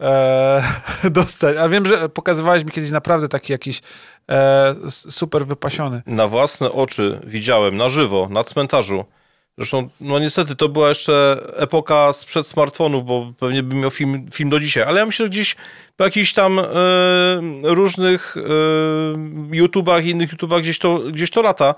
e, 0.00 0.62
dostać. 1.10 1.56
A 1.56 1.68
wiem, 1.68 1.86
że 1.86 2.08
pokazywałeś 2.08 2.64
mi 2.64 2.70
kiedyś 2.70 2.90
naprawdę 2.90 3.28
taki 3.28 3.52
jakiś 3.52 3.82
e, 4.30 4.74
super 4.88 5.46
wypasiony. 5.46 6.02
Na 6.06 6.28
własne 6.28 6.72
oczy 6.72 7.20
widziałem, 7.26 7.76
na 7.76 7.88
żywo, 7.88 8.28
na 8.30 8.44
cmentarzu. 8.44 9.04
Zresztą, 9.58 9.88
no 10.00 10.18
niestety, 10.18 10.56
to 10.56 10.68
była 10.68 10.88
jeszcze 10.88 11.42
epoka 11.56 12.12
sprzed 12.12 12.46
smartfonów, 12.46 13.04
bo 13.04 13.32
pewnie 13.38 13.62
bym 13.62 13.80
miał 13.80 13.90
film, 13.90 14.26
film 14.32 14.50
do 14.50 14.60
dzisiaj. 14.60 14.82
Ale 14.82 15.00
ja 15.00 15.06
myślę, 15.06 15.26
że 15.26 15.30
gdzieś 15.30 15.56
po 15.96 16.04
jakichś 16.04 16.32
tam 16.32 16.58
e, 16.58 16.64
różnych 17.62 18.36
e, 18.36 19.56
YouTubach 19.56 20.04
i 20.04 20.10
innych 20.10 20.32
YouTubach 20.32 20.60
gdzieś 20.60 20.78
to, 20.78 20.98
gdzieś 20.98 21.30
to 21.30 21.42
lata. 21.42 21.74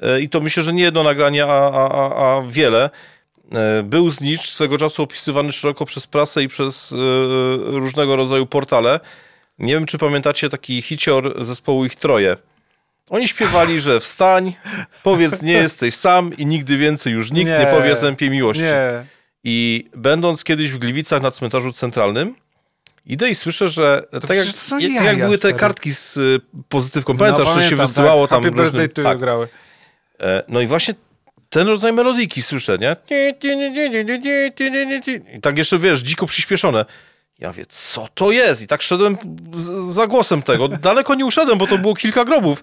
E, 0.00 0.20
I 0.20 0.28
to 0.28 0.40
myślę, 0.40 0.62
że 0.62 0.72
nie 0.72 0.82
jedno 0.82 1.02
nagranie, 1.02 1.46
a, 1.46 1.70
a, 1.70 2.36
a, 2.36 2.42
wiele. 2.48 2.90
E, 3.52 3.82
Był 3.82 4.10
znicz 4.10 4.50
swego 4.50 4.78
czasu 4.78 5.02
opisywany 5.02 5.52
szeroko 5.52 5.84
przez 5.84 6.06
prasę 6.06 6.42
i 6.42 6.48
przez 6.48 6.92
e, 6.92 6.96
różnego 7.78 8.16
rodzaju 8.16 8.46
portale. 8.46 9.00
Nie 9.58 9.72
wiem, 9.72 9.86
czy 9.86 9.98
pamiętacie 9.98 10.48
taki 10.48 10.82
hicior 10.82 11.44
zespołu 11.44 11.84
Ich 11.84 11.96
Troje. 11.96 12.36
Oni 13.10 13.28
śpiewali, 13.28 13.80
że 13.80 14.00
wstań, 14.00 14.52
powiedz 15.02 15.42
nie 15.42 15.52
jesteś 15.52 15.94
sam 15.94 16.36
i 16.36 16.46
nigdy 16.46 16.76
więcej 16.76 17.12
już 17.12 17.30
nikt 17.30 17.50
nie, 17.50 17.58
Nie. 17.58 17.66
powie 17.66 17.96
zępie 17.96 18.30
miłości. 18.30 18.62
Nie. 18.62 19.06
I 19.44 19.88
będąc 19.96 20.44
kiedyś 20.44 20.70
w 20.70 20.78
Gliwicach 20.78 21.22
na 21.22 21.30
cmentarzu 21.30 21.72
centralnym, 21.72 22.34
idę 23.06 23.30
i 23.30 23.34
słyszę, 23.34 23.68
że 23.68 24.02
tak 24.10 24.36
jak, 24.36 24.46
to 24.46 24.70
tak 24.70 24.82
jaja, 24.82 25.02
jak 25.02 25.18
były 25.18 25.38
te 25.38 25.52
kartki 25.52 25.94
z 25.94 26.18
pozytywką, 26.68 27.16
pamiętasz, 27.16 27.48
że 27.48 27.54
się 27.54 27.60
pamiętam, 27.60 27.86
wysyłało 27.86 28.28
tak. 28.28 28.36
tam 28.36 28.44
Happy 28.44 28.62
różnym... 28.62 28.88
To 28.88 29.02
tak. 29.02 29.18
grały. 29.18 29.48
E, 30.24 30.42
No 30.48 30.60
i 30.60 30.66
właśnie 30.66 30.94
ten 31.48 31.68
rodzaj 31.68 31.92
melodyjki 31.92 32.42
słyszę, 32.42 32.78
nie? 32.78 32.96
I 35.34 35.40
tak 35.40 35.58
jeszcze, 35.58 35.78
wiesz, 35.78 36.00
dziko 36.00 36.26
przyspieszone. 36.26 36.84
Ja 37.38 37.52
wie, 37.52 37.66
co 37.68 38.08
to 38.14 38.30
jest? 38.30 38.62
I 38.62 38.66
tak 38.66 38.82
szedłem 38.82 39.16
za 39.88 40.06
głosem 40.06 40.42
tego. 40.42 40.68
Daleko 40.68 41.14
nie 41.14 41.26
uszedłem, 41.26 41.58
bo 41.58 41.66
to 41.66 41.78
było 41.78 41.94
kilka 41.94 42.24
grobów. 42.24 42.62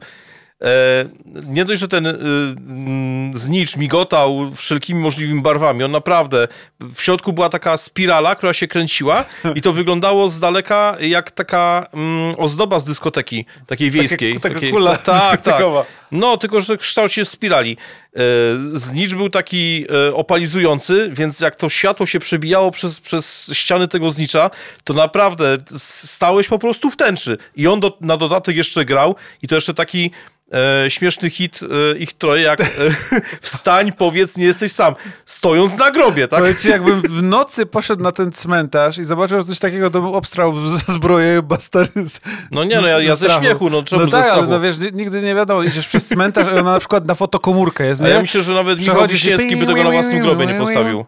E, 0.64 1.06
nie 1.46 1.66
dość, 1.66 1.82
że 1.82 1.88
ten 1.88 2.06
mm, 2.08 3.34
znicz 3.34 3.78
migotał 3.78 4.52
wszelkimi 4.56 5.00
możliwymi 5.02 5.42
barwami. 5.42 5.84
On 5.84 5.92
naprawdę, 5.92 6.48
w 6.96 7.02
środku 7.02 7.34
była 7.34 7.50
taka 7.50 7.78
spirala, 7.78 8.36
która 8.36 8.54
się 8.54 8.68
kręciła 8.68 9.26
i 9.56 9.62
to 9.62 9.74
wyglądało 9.74 10.30
z 10.30 10.40
daleka 10.40 10.98
jak 11.02 11.32
taka 11.32 11.88
mm, 11.94 12.36
ozdoba 12.38 12.80
z 12.80 12.86
dyskoteki, 12.86 13.46
takiej 13.68 13.92
wiejskiej. 13.92 14.40
taka 14.40 14.56
Takiej- 14.56 14.72
kula 14.72 14.98
tak, 14.98 15.42
tak. 15.42 15.64
No, 16.12 16.38
tylko 16.38 16.62
że 16.62 16.78
w 16.78 16.80
kształcie 16.82 17.26
spirali. 17.26 17.78
E, 18.16 18.20
Znicz 18.74 19.14
był 19.16 19.30
taki 19.30 19.86
e, 20.10 20.16
opalizujący, 20.16 21.10
więc 21.14 21.40
jak 21.40 21.56
to 21.56 21.70
światło 21.70 22.06
się 22.06 22.20
przebijało 22.20 22.72
przez, 22.72 23.02
przez 23.02 23.50
ściany 23.54 23.88
tego 23.88 24.10
znicza, 24.10 24.50
to 24.84 24.94
naprawdę 24.94 25.58
stałeś 25.78 26.48
po 26.48 26.60
prostu 26.60 26.90
w 26.92 26.98
tęczy. 26.98 27.38
I 27.56 27.68
on 27.68 27.80
do, 27.80 27.98
na 28.02 28.18
dodatek 28.18 28.56
jeszcze 28.56 28.86
grał 28.86 29.16
i 29.42 29.48
to 29.48 29.56
jeszcze 29.56 29.74
taki 29.74 30.12
e, 30.86 30.90
śmieszny 30.92 31.30
hit 31.30 31.60
e, 31.64 31.98
ich 31.98 32.14
troje, 32.14 32.42
jak 32.44 32.62
e, 32.62 32.66
wstań, 33.42 33.92
powiedz, 33.94 34.38
nie 34.38 34.46
jesteś 34.46 34.72
sam, 34.72 34.96
stojąc 35.26 35.78
na 35.78 35.92
grobie, 35.92 36.28
tak? 36.28 36.40
Powiem 36.40 36.56
ci, 36.56 36.70
jakbym 36.70 37.02
w 37.02 37.24
nocy 37.24 37.66
poszedł 37.66 38.04
na 38.04 38.12
ten 38.12 38.32
cmentarz 38.32 38.98
i 38.98 39.06
zobaczył 39.06 39.44
coś 39.44 39.60
takiego, 39.60 39.90
to 39.92 40.02
bym 40.02 40.16
obstrał 40.16 40.68
ze 40.68 40.78
zbroję 40.94 41.42
bastary 41.42 41.90
z, 41.96 42.20
No 42.52 42.64
nie, 42.64 42.82
no 42.82 42.88
ja, 42.88 43.00
ja 43.00 43.16
ze 43.16 43.30
śmiechu, 43.30 43.70
no 43.70 43.84
czemu 43.84 44.02
no 44.02 44.10
ze 44.10 44.12
tak, 44.12 44.26
ale 44.26 44.34
strachu? 44.34 44.52
no 44.52 44.60
wiesz, 44.60 44.78
ni- 44.78 44.92
nigdy 44.94 45.22
nie 45.22 45.36
wiadomo, 45.36 45.64
idziesz 45.64 45.88
przez 45.88 46.01
cmentarz, 46.02 46.48
a 46.48 46.52
ona 46.52 46.72
na 46.72 46.80
przykład 46.80 47.06
na 47.08 47.16
fotokomórkę 47.16 47.86
jest, 47.86 48.02
A 48.02 48.06
nie? 48.06 48.10
ja 48.12 48.22
myślę, 48.22 48.42
że 48.42 48.54
nawet 48.54 48.80
Michał 48.80 49.08
Wiśniewski 49.08 49.56
by 49.56 49.66
tego 49.66 49.84
na 49.84 49.92
własnym 49.92 50.22
grobie 50.22 50.46
nie 50.46 50.54
postawił. 50.54 51.06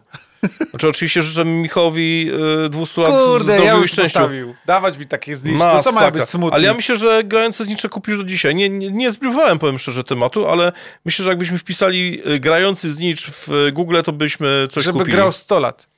Znaczy 0.70 0.88
oczywiście 0.88 1.22
życzę 1.22 1.44
Michałowi 1.44 2.30
y, 2.66 2.68
200 2.68 3.00
lat 3.00 3.10
Kurde, 3.10 3.44
zdrowiu 3.44 3.64
ja 3.64 3.74
i 3.74 3.78
już 3.80 3.90
szczęściu. 3.92 4.18
postawił. 4.18 4.54
Dawać 4.66 4.98
mi 4.98 5.06
takie 5.06 5.36
zniszczenie. 5.36 5.72
To 5.72 5.82
co 5.82 5.92
ma 5.92 6.10
być 6.10 6.28
smutne? 6.28 6.54
Ale 6.56 6.66
ja 6.66 6.74
myślę, 6.74 6.96
że 6.96 7.24
grające 7.24 7.64
znicze 7.64 7.88
kupisz 7.88 8.16
do 8.18 8.24
dzisiaj. 8.24 8.54
Nie, 8.54 8.68
nie, 8.70 8.90
nie 8.90 9.10
zbliżałem, 9.10 9.58
powiem 9.58 9.78
szczerze, 9.78 10.04
tematu, 10.04 10.48
ale 10.48 10.72
myślę, 11.04 11.24
że 11.24 11.30
jakbyśmy 11.30 11.58
wpisali 11.58 12.20
y, 12.30 12.40
grający 12.40 12.92
znicz 12.92 13.30
w 13.30 13.48
y, 13.52 13.72
Google, 13.72 13.96
to 14.04 14.12
byśmy 14.12 14.66
coś 14.70 14.84
Żeby 14.84 14.98
kupili. 14.98 15.16
grał 15.16 15.32
100 15.32 15.60
lat. 15.60 15.88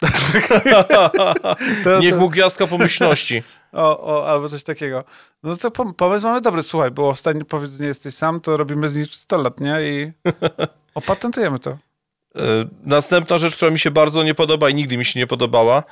to, 1.84 1.98
Niech 2.00 2.16
mu 2.18 2.28
gwiazdka 2.30 2.66
pomyślności. 2.66 3.42
o, 3.72 4.06
o, 4.06 4.28
albo 4.30 4.48
coś 4.48 4.64
takiego. 4.64 5.04
No 5.42 5.56
to 5.56 5.70
pom- 5.70 5.94
pomysł 5.94 6.26
mamy 6.26 6.40
dobry. 6.40 6.62
Słuchaj, 6.62 6.90
było 6.90 7.14
wstanie, 7.14 7.44
powiedz, 7.44 7.80
nie 7.80 7.86
jesteś 7.86 8.14
sam, 8.14 8.40
to 8.40 8.56
robimy 8.56 8.88
znicz 8.88 9.14
100 9.14 9.36
lat, 9.42 9.60
nie? 9.60 9.76
I 9.82 10.12
opatentujemy 10.94 11.58
to. 11.58 11.70
E, 11.70 11.78
Następna 12.84 13.38
rzecz, 13.38 13.56
która 13.56 13.70
mi 13.70 13.78
się 13.78 13.90
bardzo 13.90 14.22
nie 14.22 14.34
podoba 14.34 14.68
i 14.70 14.74
nigdy 14.74 14.96
mi 14.96 15.04
się 15.04 15.20
nie 15.20 15.26
podobała, 15.26 15.82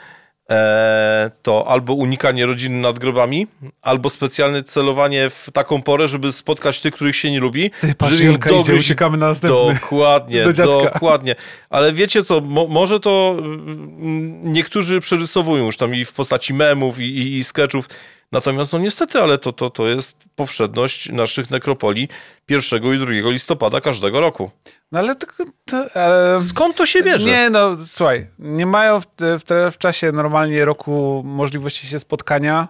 to 1.43 1.69
albo 1.69 1.95
unikanie 1.95 2.47
rodziny 2.47 2.81
nad 2.81 2.99
grobami, 2.99 3.47
albo 3.83 4.11
specjalne 4.11 4.63
celowanie 4.63 5.31
w 5.31 5.49
taką 5.53 5.83
porę, 5.83 6.09
żeby 6.09 6.33
spotkać 6.33 6.81
tych, 6.81 6.95
których 6.95 7.17
się 7.17 7.31
nie 7.31 7.41
lubi. 7.41 7.71
Ty, 7.81 7.95
patrz, 7.95 8.13
żeby 8.13 8.25
im 8.25 8.31
Jolka 8.31 8.51
idzie, 8.51 8.59
dogryźć- 8.73 8.81
uciekamy 8.81 9.19
na 9.19 9.29
następny. 9.29 9.75
Dokładnie, 9.75 10.43
Do 10.53 10.53
dokładnie. 10.83 11.35
Ale 11.71 11.93
wiecie 11.93 12.25
co, 12.25 12.41
mo, 12.41 12.67
może 12.67 13.01
to 13.01 13.37
mm, 13.39 14.53
niektórzy 14.53 15.01
przerysowują 15.01 15.65
już 15.65 15.77
tam 15.77 15.95
i 15.95 16.05
w 16.05 16.13
postaci 16.13 16.55
memów 16.55 16.99
i, 16.99 17.03
i, 17.05 17.37
i 17.37 17.45
sketchów, 17.45 17.89
natomiast 18.33 18.73
no 18.73 18.79
niestety, 18.79 19.23
ale 19.23 19.39
to, 19.39 19.53
to, 19.53 19.71
to 19.71 19.89
jest 19.89 20.17
powszedność 20.37 21.13
naszych 21.13 21.51
nekropolii 21.51 22.09
1 22.49 22.95
i 22.95 23.21
2 23.21 23.31
listopada 23.31 23.81
każdego 23.81 24.21
roku. 24.21 24.51
No 24.93 24.99
ale 24.99 25.15
to... 25.15 25.27
to 25.65 25.97
e, 26.37 26.41
Skąd 26.41 26.77
to 26.77 26.87
się 26.87 27.03
bierze? 27.03 27.29
Nie, 27.29 27.51
no 27.51 27.77
słuchaj, 27.87 28.27
nie 28.39 28.67
mają 28.67 29.01
w, 29.01 29.07
w, 29.19 29.73
w 29.73 29.79
czasie 29.79 30.13
normalnie 30.13 30.65
roku 30.65 31.23
możliwości 31.25 31.87
się 31.87 31.99
spotkania. 31.99 32.69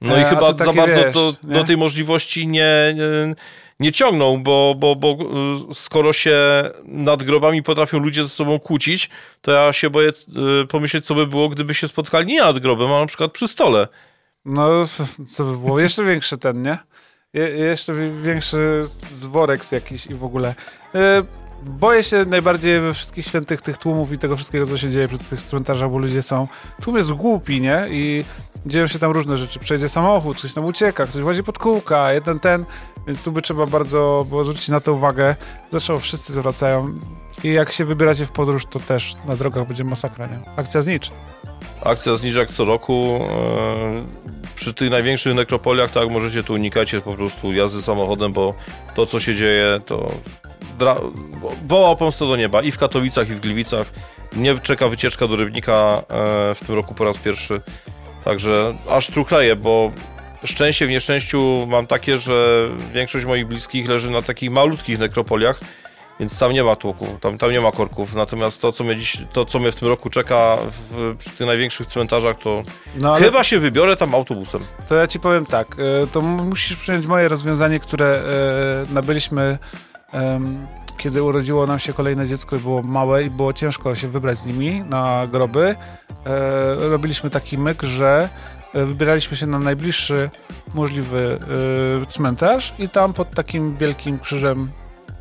No 0.00 0.16
i 0.16 0.20
E, 0.20 0.24
chyba 0.24 0.52
za 0.52 0.72
bardzo 0.72 1.04
wiesz, 1.04 1.14
do, 1.14 1.34
do 1.42 1.64
tej 1.64 1.76
możliwości 1.76 2.46
nie, 2.46 2.94
nie, 2.96 3.34
nie 3.80 3.92
ciągną, 3.92 4.42
bo, 4.42 4.74
bo, 4.78 4.96
bo 4.96 5.16
y, 5.70 5.74
skoro 5.74 6.12
się 6.12 6.38
nad 6.84 7.22
grobami 7.22 7.62
potrafią 7.62 7.98
ludzie 7.98 8.22
ze 8.22 8.28
sobą 8.28 8.58
kłócić, 8.58 9.10
to 9.40 9.52
ja 9.52 9.72
się 9.72 9.90
boję 9.90 10.12
y, 10.62 10.66
pomyśleć, 10.66 11.06
co 11.06 11.14
by 11.14 11.26
było, 11.26 11.48
gdyby 11.48 11.74
się 11.74 11.88
spotkali 11.88 12.26
nie 12.26 12.40
nad 12.40 12.58
grobem, 12.58 12.92
a 12.92 13.00
na 13.00 13.06
przykład 13.06 13.32
przy 13.32 13.48
stole. 13.48 13.88
No, 14.44 14.68
co 15.28 15.44
by 15.44 15.58
było? 15.58 15.80
Jeszcze 15.80 16.04
większy 16.04 16.38
ten, 16.38 16.62
nie? 16.62 16.78
Je, 17.32 17.48
jeszcze 17.48 17.94
wi- 17.94 18.22
większy 18.22 18.82
zworek 19.14 19.72
jakiś 19.72 20.06
i 20.06 20.14
w 20.14 20.24
ogóle. 20.24 20.54
E, 20.94 21.22
boję 21.62 22.02
się 22.02 22.24
najbardziej 22.24 22.80
we 22.80 22.94
wszystkich 22.94 23.26
świętych 23.26 23.62
tych 23.62 23.78
tłumów 23.78 24.12
i 24.12 24.18
tego 24.18 24.36
wszystkiego, 24.36 24.66
co 24.66 24.78
się 24.78 24.90
dzieje 24.90 25.08
przy 25.08 25.18
tych 25.18 25.42
cmentarzach, 25.42 25.90
bo 25.90 25.98
ludzie 25.98 26.22
są... 26.22 26.48
Tłum 26.82 26.96
jest 26.96 27.12
głupi, 27.12 27.60
nie? 27.60 27.86
I 27.90 28.24
dzieją 28.66 28.86
się 28.86 28.98
tam 28.98 29.10
różne 29.12 29.36
rzeczy. 29.36 29.58
Przejedzie 29.58 29.88
samochód, 29.88 30.38
ktoś 30.38 30.54
tam 30.54 30.64
ucieka, 30.64 31.06
ktoś 31.06 31.22
łazi 31.22 31.42
pod 31.44 31.58
kółka, 31.58 32.12
jeden 32.12 32.40
ten. 32.40 32.64
Więc 33.06 33.22
tu 33.22 33.32
by 33.32 33.42
trzeba 33.42 33.66
bardzo 33.66 34.26
było 34.28 34.44
zwrócić 34.44 34.68
na 34.68 34.80
to 34.80 34.92
uwagę. 34.92 35.36
Zresztą 35.70 35.98
wszyscy 35.98 36.32
zwracają. 36.32 36.98
I 37.44 37.52
jak 37.52 37.72
się 37.72 37.84
wybieracie 37.84 38.24
w 38.26 38.30
podróż, 38.30 38.66
to 38.66 38.80
też 38.80 39.16
na 39.26 39.36
drogach 39.36 39.66
będzie 39.68 39.84
masakra, 39.84 40.26
nie? 40.26 40.38
Akcja 40.56 40.82
znicz. 40.82 41.10
Akcja 41.82 42.16
zniżek 42.16 42.50
co 42.50 42.64
roku. 42.64 43.20
e, 43.30 44.24
Przy 44.54 44.74
tych 44.74 44.90
największych 44.90 45.34
nekropoliach, 45.34 45.90
tak, 45.90 46.10
możecie 46.10 46.42
tu 46.42 46.52
unikać 46.52 46.92
jest 46.92 47.04
po 47.04 47.14
prostu 47.14 47.52
jazdy 47.52 47.82
samochodem, 47.82 48.32
bo 48.32 48.54
to, 48.94 49.06
co 49.06 49.20
się 49.20 49.34
dzieje, 49.34 49.80
to 49.86 50.12
dra... 50.78 50.96
woła 51.66 51.88
o 51.88 51.96
pomstę 51.96 52.26
do 52.26 52.36
nieba 52.36 52.62
i 52.62 52.70
w 52.70 52.78
Katowicach, 52.78 53.30
i 53.30 53.34
w 53.34 53.40
Gliwicach. 53.40 53.86
Mnie 54.32 54.58
czeka 54.62 54.88
wycieczka 54.88 55.28
do 55.28 55.36
Rybnika 55.36 56.02
e, 56.08 56.54
w 56.54 56.60
tym 56.66 56.74
roku 56.74 56.94
po 56.94 57.04
raz 57.04 57.18
pierwszy. 57.18 57.60
Także 58.24 58.74
aż 58.90 59.06
truchleję, 59.06 59.56
bo 59.56 59.92
szczęście 60.44 60.86
w 60.86 60.90
nieszczęściu 60.90 61.66
mam 61.68 61.86
takie, 61.86 62.18
że 62.18 62.68
większość 62.94 63.24
moich 63.26 63.46
bliskich 63.46 63.88
leży 63.88 64.10
na 64.10 64.22
takich 64.22 64.50
malutkich 64.50 64.98
nekropoliach, 64.98 65.60
więc 66.20 66.38
tam 66.38 66.52
nie 66.52 66.64
ma 66.64 66.76
tłuku, 66.76 67.06
tam, 67.20 67.38
tam 67.38 67.50
nie 67.52 67.60
ma 67.60 67.72
korków. 67.72 68.14
Natomiast 68.14 68.60
to, 68.60 68.72
co 68.72 68.84
mnie, 68.84 68.96
dziś, 68.96 69.22
to, 69.32 69.44
co 69.44 69.58
mnie 69.58 69.72
w 69.72 69.76
tym 69.76 69.88
roku 69.88 70.10
czeka 70.10 70.56
w, 70.70 71.16
przy 71.18 71.30
tych 71.30 71.46
największych 71.46 71.86
cmentarzach, 71.86 72.38
to 72.38 72.62
No, 73.00 73.14
chyba 73.14 73.44
się 73.44 73.58
wybiorę 73.58 73.96
tam 73.96 74.14
autobusem. 74.14 74.62
To 74.88 74.94
ja 74.94 75.06
ci 75.06 75.20
powiem 75.20 75.46
tak, 75.46 75.76
e, 76.02 76.06
to 76.06 76.20
musisz 76.20 76.76
przyjąć 76.76 77.06
moje 77.06 77.28
rozwiązanie, 77.28 77.80
które 77.80 78.06
e, 78.90 78.92
nabyliśmy, 78.94 79.58
kiedy 80.96 81.22
urodziło 81.22 81.66
nam 81.66 81.78
się 81.78 81.92
kolejne 81.92 82.26
dziecko 82.26 82.56
i 82.56 82.58
było 82.58 82.82
małe 82.82 83.24
i 83.24 83.30
było 83.30 83.52
ciężko 83.52 83.94
się 83.94 84.08
wybrać 84.08 84.38
z 84.38 84.46
nimi 84.46 84.80
na 84.80 85.26
groby. 85.32 85.76
E, 86.26 86.88
robiliśmy 86.88 87.30
taki 87.30 87.58
myk, 87.58 87.82
że 87.82 88.28
wybieraliśmy 88.74 89.36
się 89.36 89.46
na 89.46 89.58
najbliższy 89.58 90.30
możliwy 90.74 91.38
e, 92.02 92.06
cmentarz 92.06 92.74
i 92.78 92.88
tam 92.88 93.12
pod 93.12 93.30
takim 93.30 93.76
wielkim 93.76 94.18
krzyżem 94.18 94.70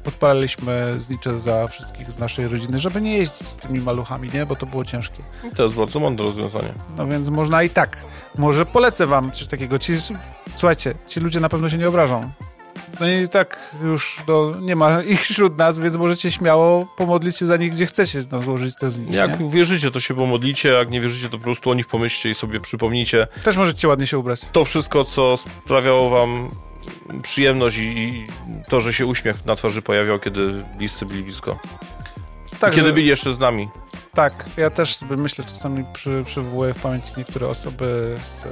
odpalaliśmy 0.07 0.95
znicze 0.97 1.39
za 1.39 1.67
wszystkich 1.67 2.11
z 2.11 2.19
naszej 2.19 2.47
rodziny, 2.47 2.79
żeby 2.79 3.01
nie 3.01 3.17
jeździć 3.17 3.47
z 3.47 3.55
tymi 3.55 3.79
maluchami, 3.79 4.29
nie? 4.33 4.45
Bo 4.45 4.55
to 4.55 4.65
było 4.65 4.85
ciężkie. 4.85 5.23
To 5.55 5.63
jest 5.63 5.75
bardzo 5.75 5.99
mądre 5.99 6.25
rozwiązanie. 6.25 6.73
No 6.97 7.07
więc 7.07 7.29
można 7.29 7.63
i 7.63 7.69
tak. 7.69 7.97
Może 8.37 8.65
polecę 8.65 9.05
wam 9.05 9.31
coś 9.31 9.47
takiego. 9.47 9.79
Ci, 9.79 9.93
słuchajcie, 10.55 10.93
ci 11.07 11.19
ludzie 11.19 11.39
na 11.39 11.49
pewno 11.49 11.69
się 11.69 11.77
nie 11.77 11.87
obrażą. 11.87 12.31
No 12.99 13.09
i 13.09 13.27
tak 13.27 13.75
już 13.83 14.21
no, 14.27 14.51
nie 14.61 14.75
ma 14.75 15.01
ich 15.13 15.21
wśród 15.21 15.57
nas, 15.57 15.79
więc 15.79 15.95
możecie 15.95 16.31
śmiało 16.31 16.85
pomodlić 16.97 17.37
się 17.37 17.45
za 17.45 17.57
nich, 17.57 17.71
gdzie 17.73 17.85
chcecie 17.85 18.23
no, 18.31 18.41
złożyć 18.41 18.75
te 18.75 18.91
znicze. 18.91 19.17
Jak 19.17 19.39
nie? 19.39 19.49
wierzycie, 19.49 19.91
to 19.91 19.99
się 19.99 20.13
pomodlicie, 20.15 20.69
jak 20.69 20.89
nie 20.89 21.01
wierzycie, 21.01 21.29
to 21.29 21.37
po 21.37 21.43
prostu 21.43 21.69
o 21.69 21.73
nich 21.73 21.87
pomyślcie 21.87 22.29
i 22.29 22.33
sobie 22.33 22.59
przypomnijcie 22.59 23.27
Też 23.43 23.57
możecie 23.57 23.87
ładnie 23.87 24.07
się 24.07 24.17
ubrać. 24.19 24.41
to 24.51 24.65
wszystko, 24.65 25.03
co 25.03 25.37
sprawiało 25.37 26.09
wam 26.09 26.51
przyjemność 27.21 27.77
i, 27.77 28.27
to, 28.69 28.81
że 28.81 28.93
się 28.93 29.05
uśmiech 29.05 29.45
na 29.45 29.55
twarzy 29.55 29.81
pojawiał, 29.81 30.19
kiedy 30.19 30.63
bliscy 30.77 31.05
byli 31.05 31.23
blisko. 31.23 31.59
Tak, 32.59 32.73
I 32.73 32.75
kiedy 32.75 32.87
że- 32.87 32.93
byli 32.93 33.07
jeszcze 33.07 33.33
z 33.33 33.39
nami. 33.39 33.69
tak, 34.13 34.45
ja 34.57 34.69
też 34.69 34.95
sobie 34.95 35.17
myślę, 35.17 35.45
czasami 35.45 35.85
przy, 35.93 36.23
przywołuję 36.25 36.73
w 36.73 36.81
pamięci 36.81 37.11
niektóre 37.17 37.47
osoby 37.47 38.15
z, 38.21 38.45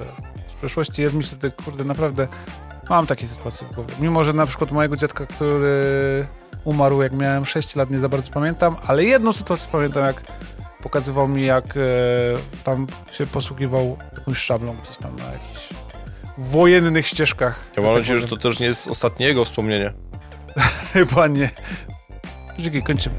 z 0.52 0.54
przeszłości. 0.54 1.02
Jest 1.02 1.16
mi 1.16 1.24
wtedy, 1.24 1.52
kurde, 1.66 1.84
naprawdę 1.84 2.28
mam 2.90 3.08
takie 3.08 3.28
sytuacje 3.28 3.68
w 3.68 3.76
głowie. 3.76 3.94
Mimo, 4.00 4.24
że 4.24 4.34
na 4.34 4.46
przykład 4.46 4.72
mojego 4.72 4.96
dziadka, 4.98 5.26
który 5.26 6.28
umarł 6.64 7.02
jak 7.02 7.12
miałem 7.12 7.46
6 7.46 7.76
lat, 7.76 7.90
nie 7.90 8.00
za 8.00 8.10
bardzo 8.10 8.32
pamiętam, 8.32 8.76
ale 8.88 9.04
jedną 9.06 9.34
sytuację 9.34 9.70
pamiętam, 9.72 10.04
jak 10.06 10.22
pokazywał 10.84 11.28
mi, 11.28 11.46
jak 11.46 11.66
e, 11.78 11.80
tam 12.64 12.88
się 13.12 13.26
posługiwał 13.28 13.98
jakąś 14.18 14.38
szablą 14.38 14.76
gdzieś 14.84 14.98
tam 14.98 15.16
na 15.16 15.24
jakiś 15.26 15.70
wojennych 16.38 17.08
ścieżkach. 17.08 17.64
Ja 17.78 17.84
mam 17.84 17.92
tak 17.92 18.02
nadzieję, 18.02 18.20
że 18.20 18.28
to 18.28 18.38
też 18.38 18.60
nie 18.60 18.66
jest 18.66 18.88
ostatnie 18.88 19.26
jego 19.26 19.46
wspomnienie. 19.46 19.94
Chyba 20.94 21.28
nie. 21.28 21.50
Dzięki, 22.60 22.84
kończymy. 22.84 23.16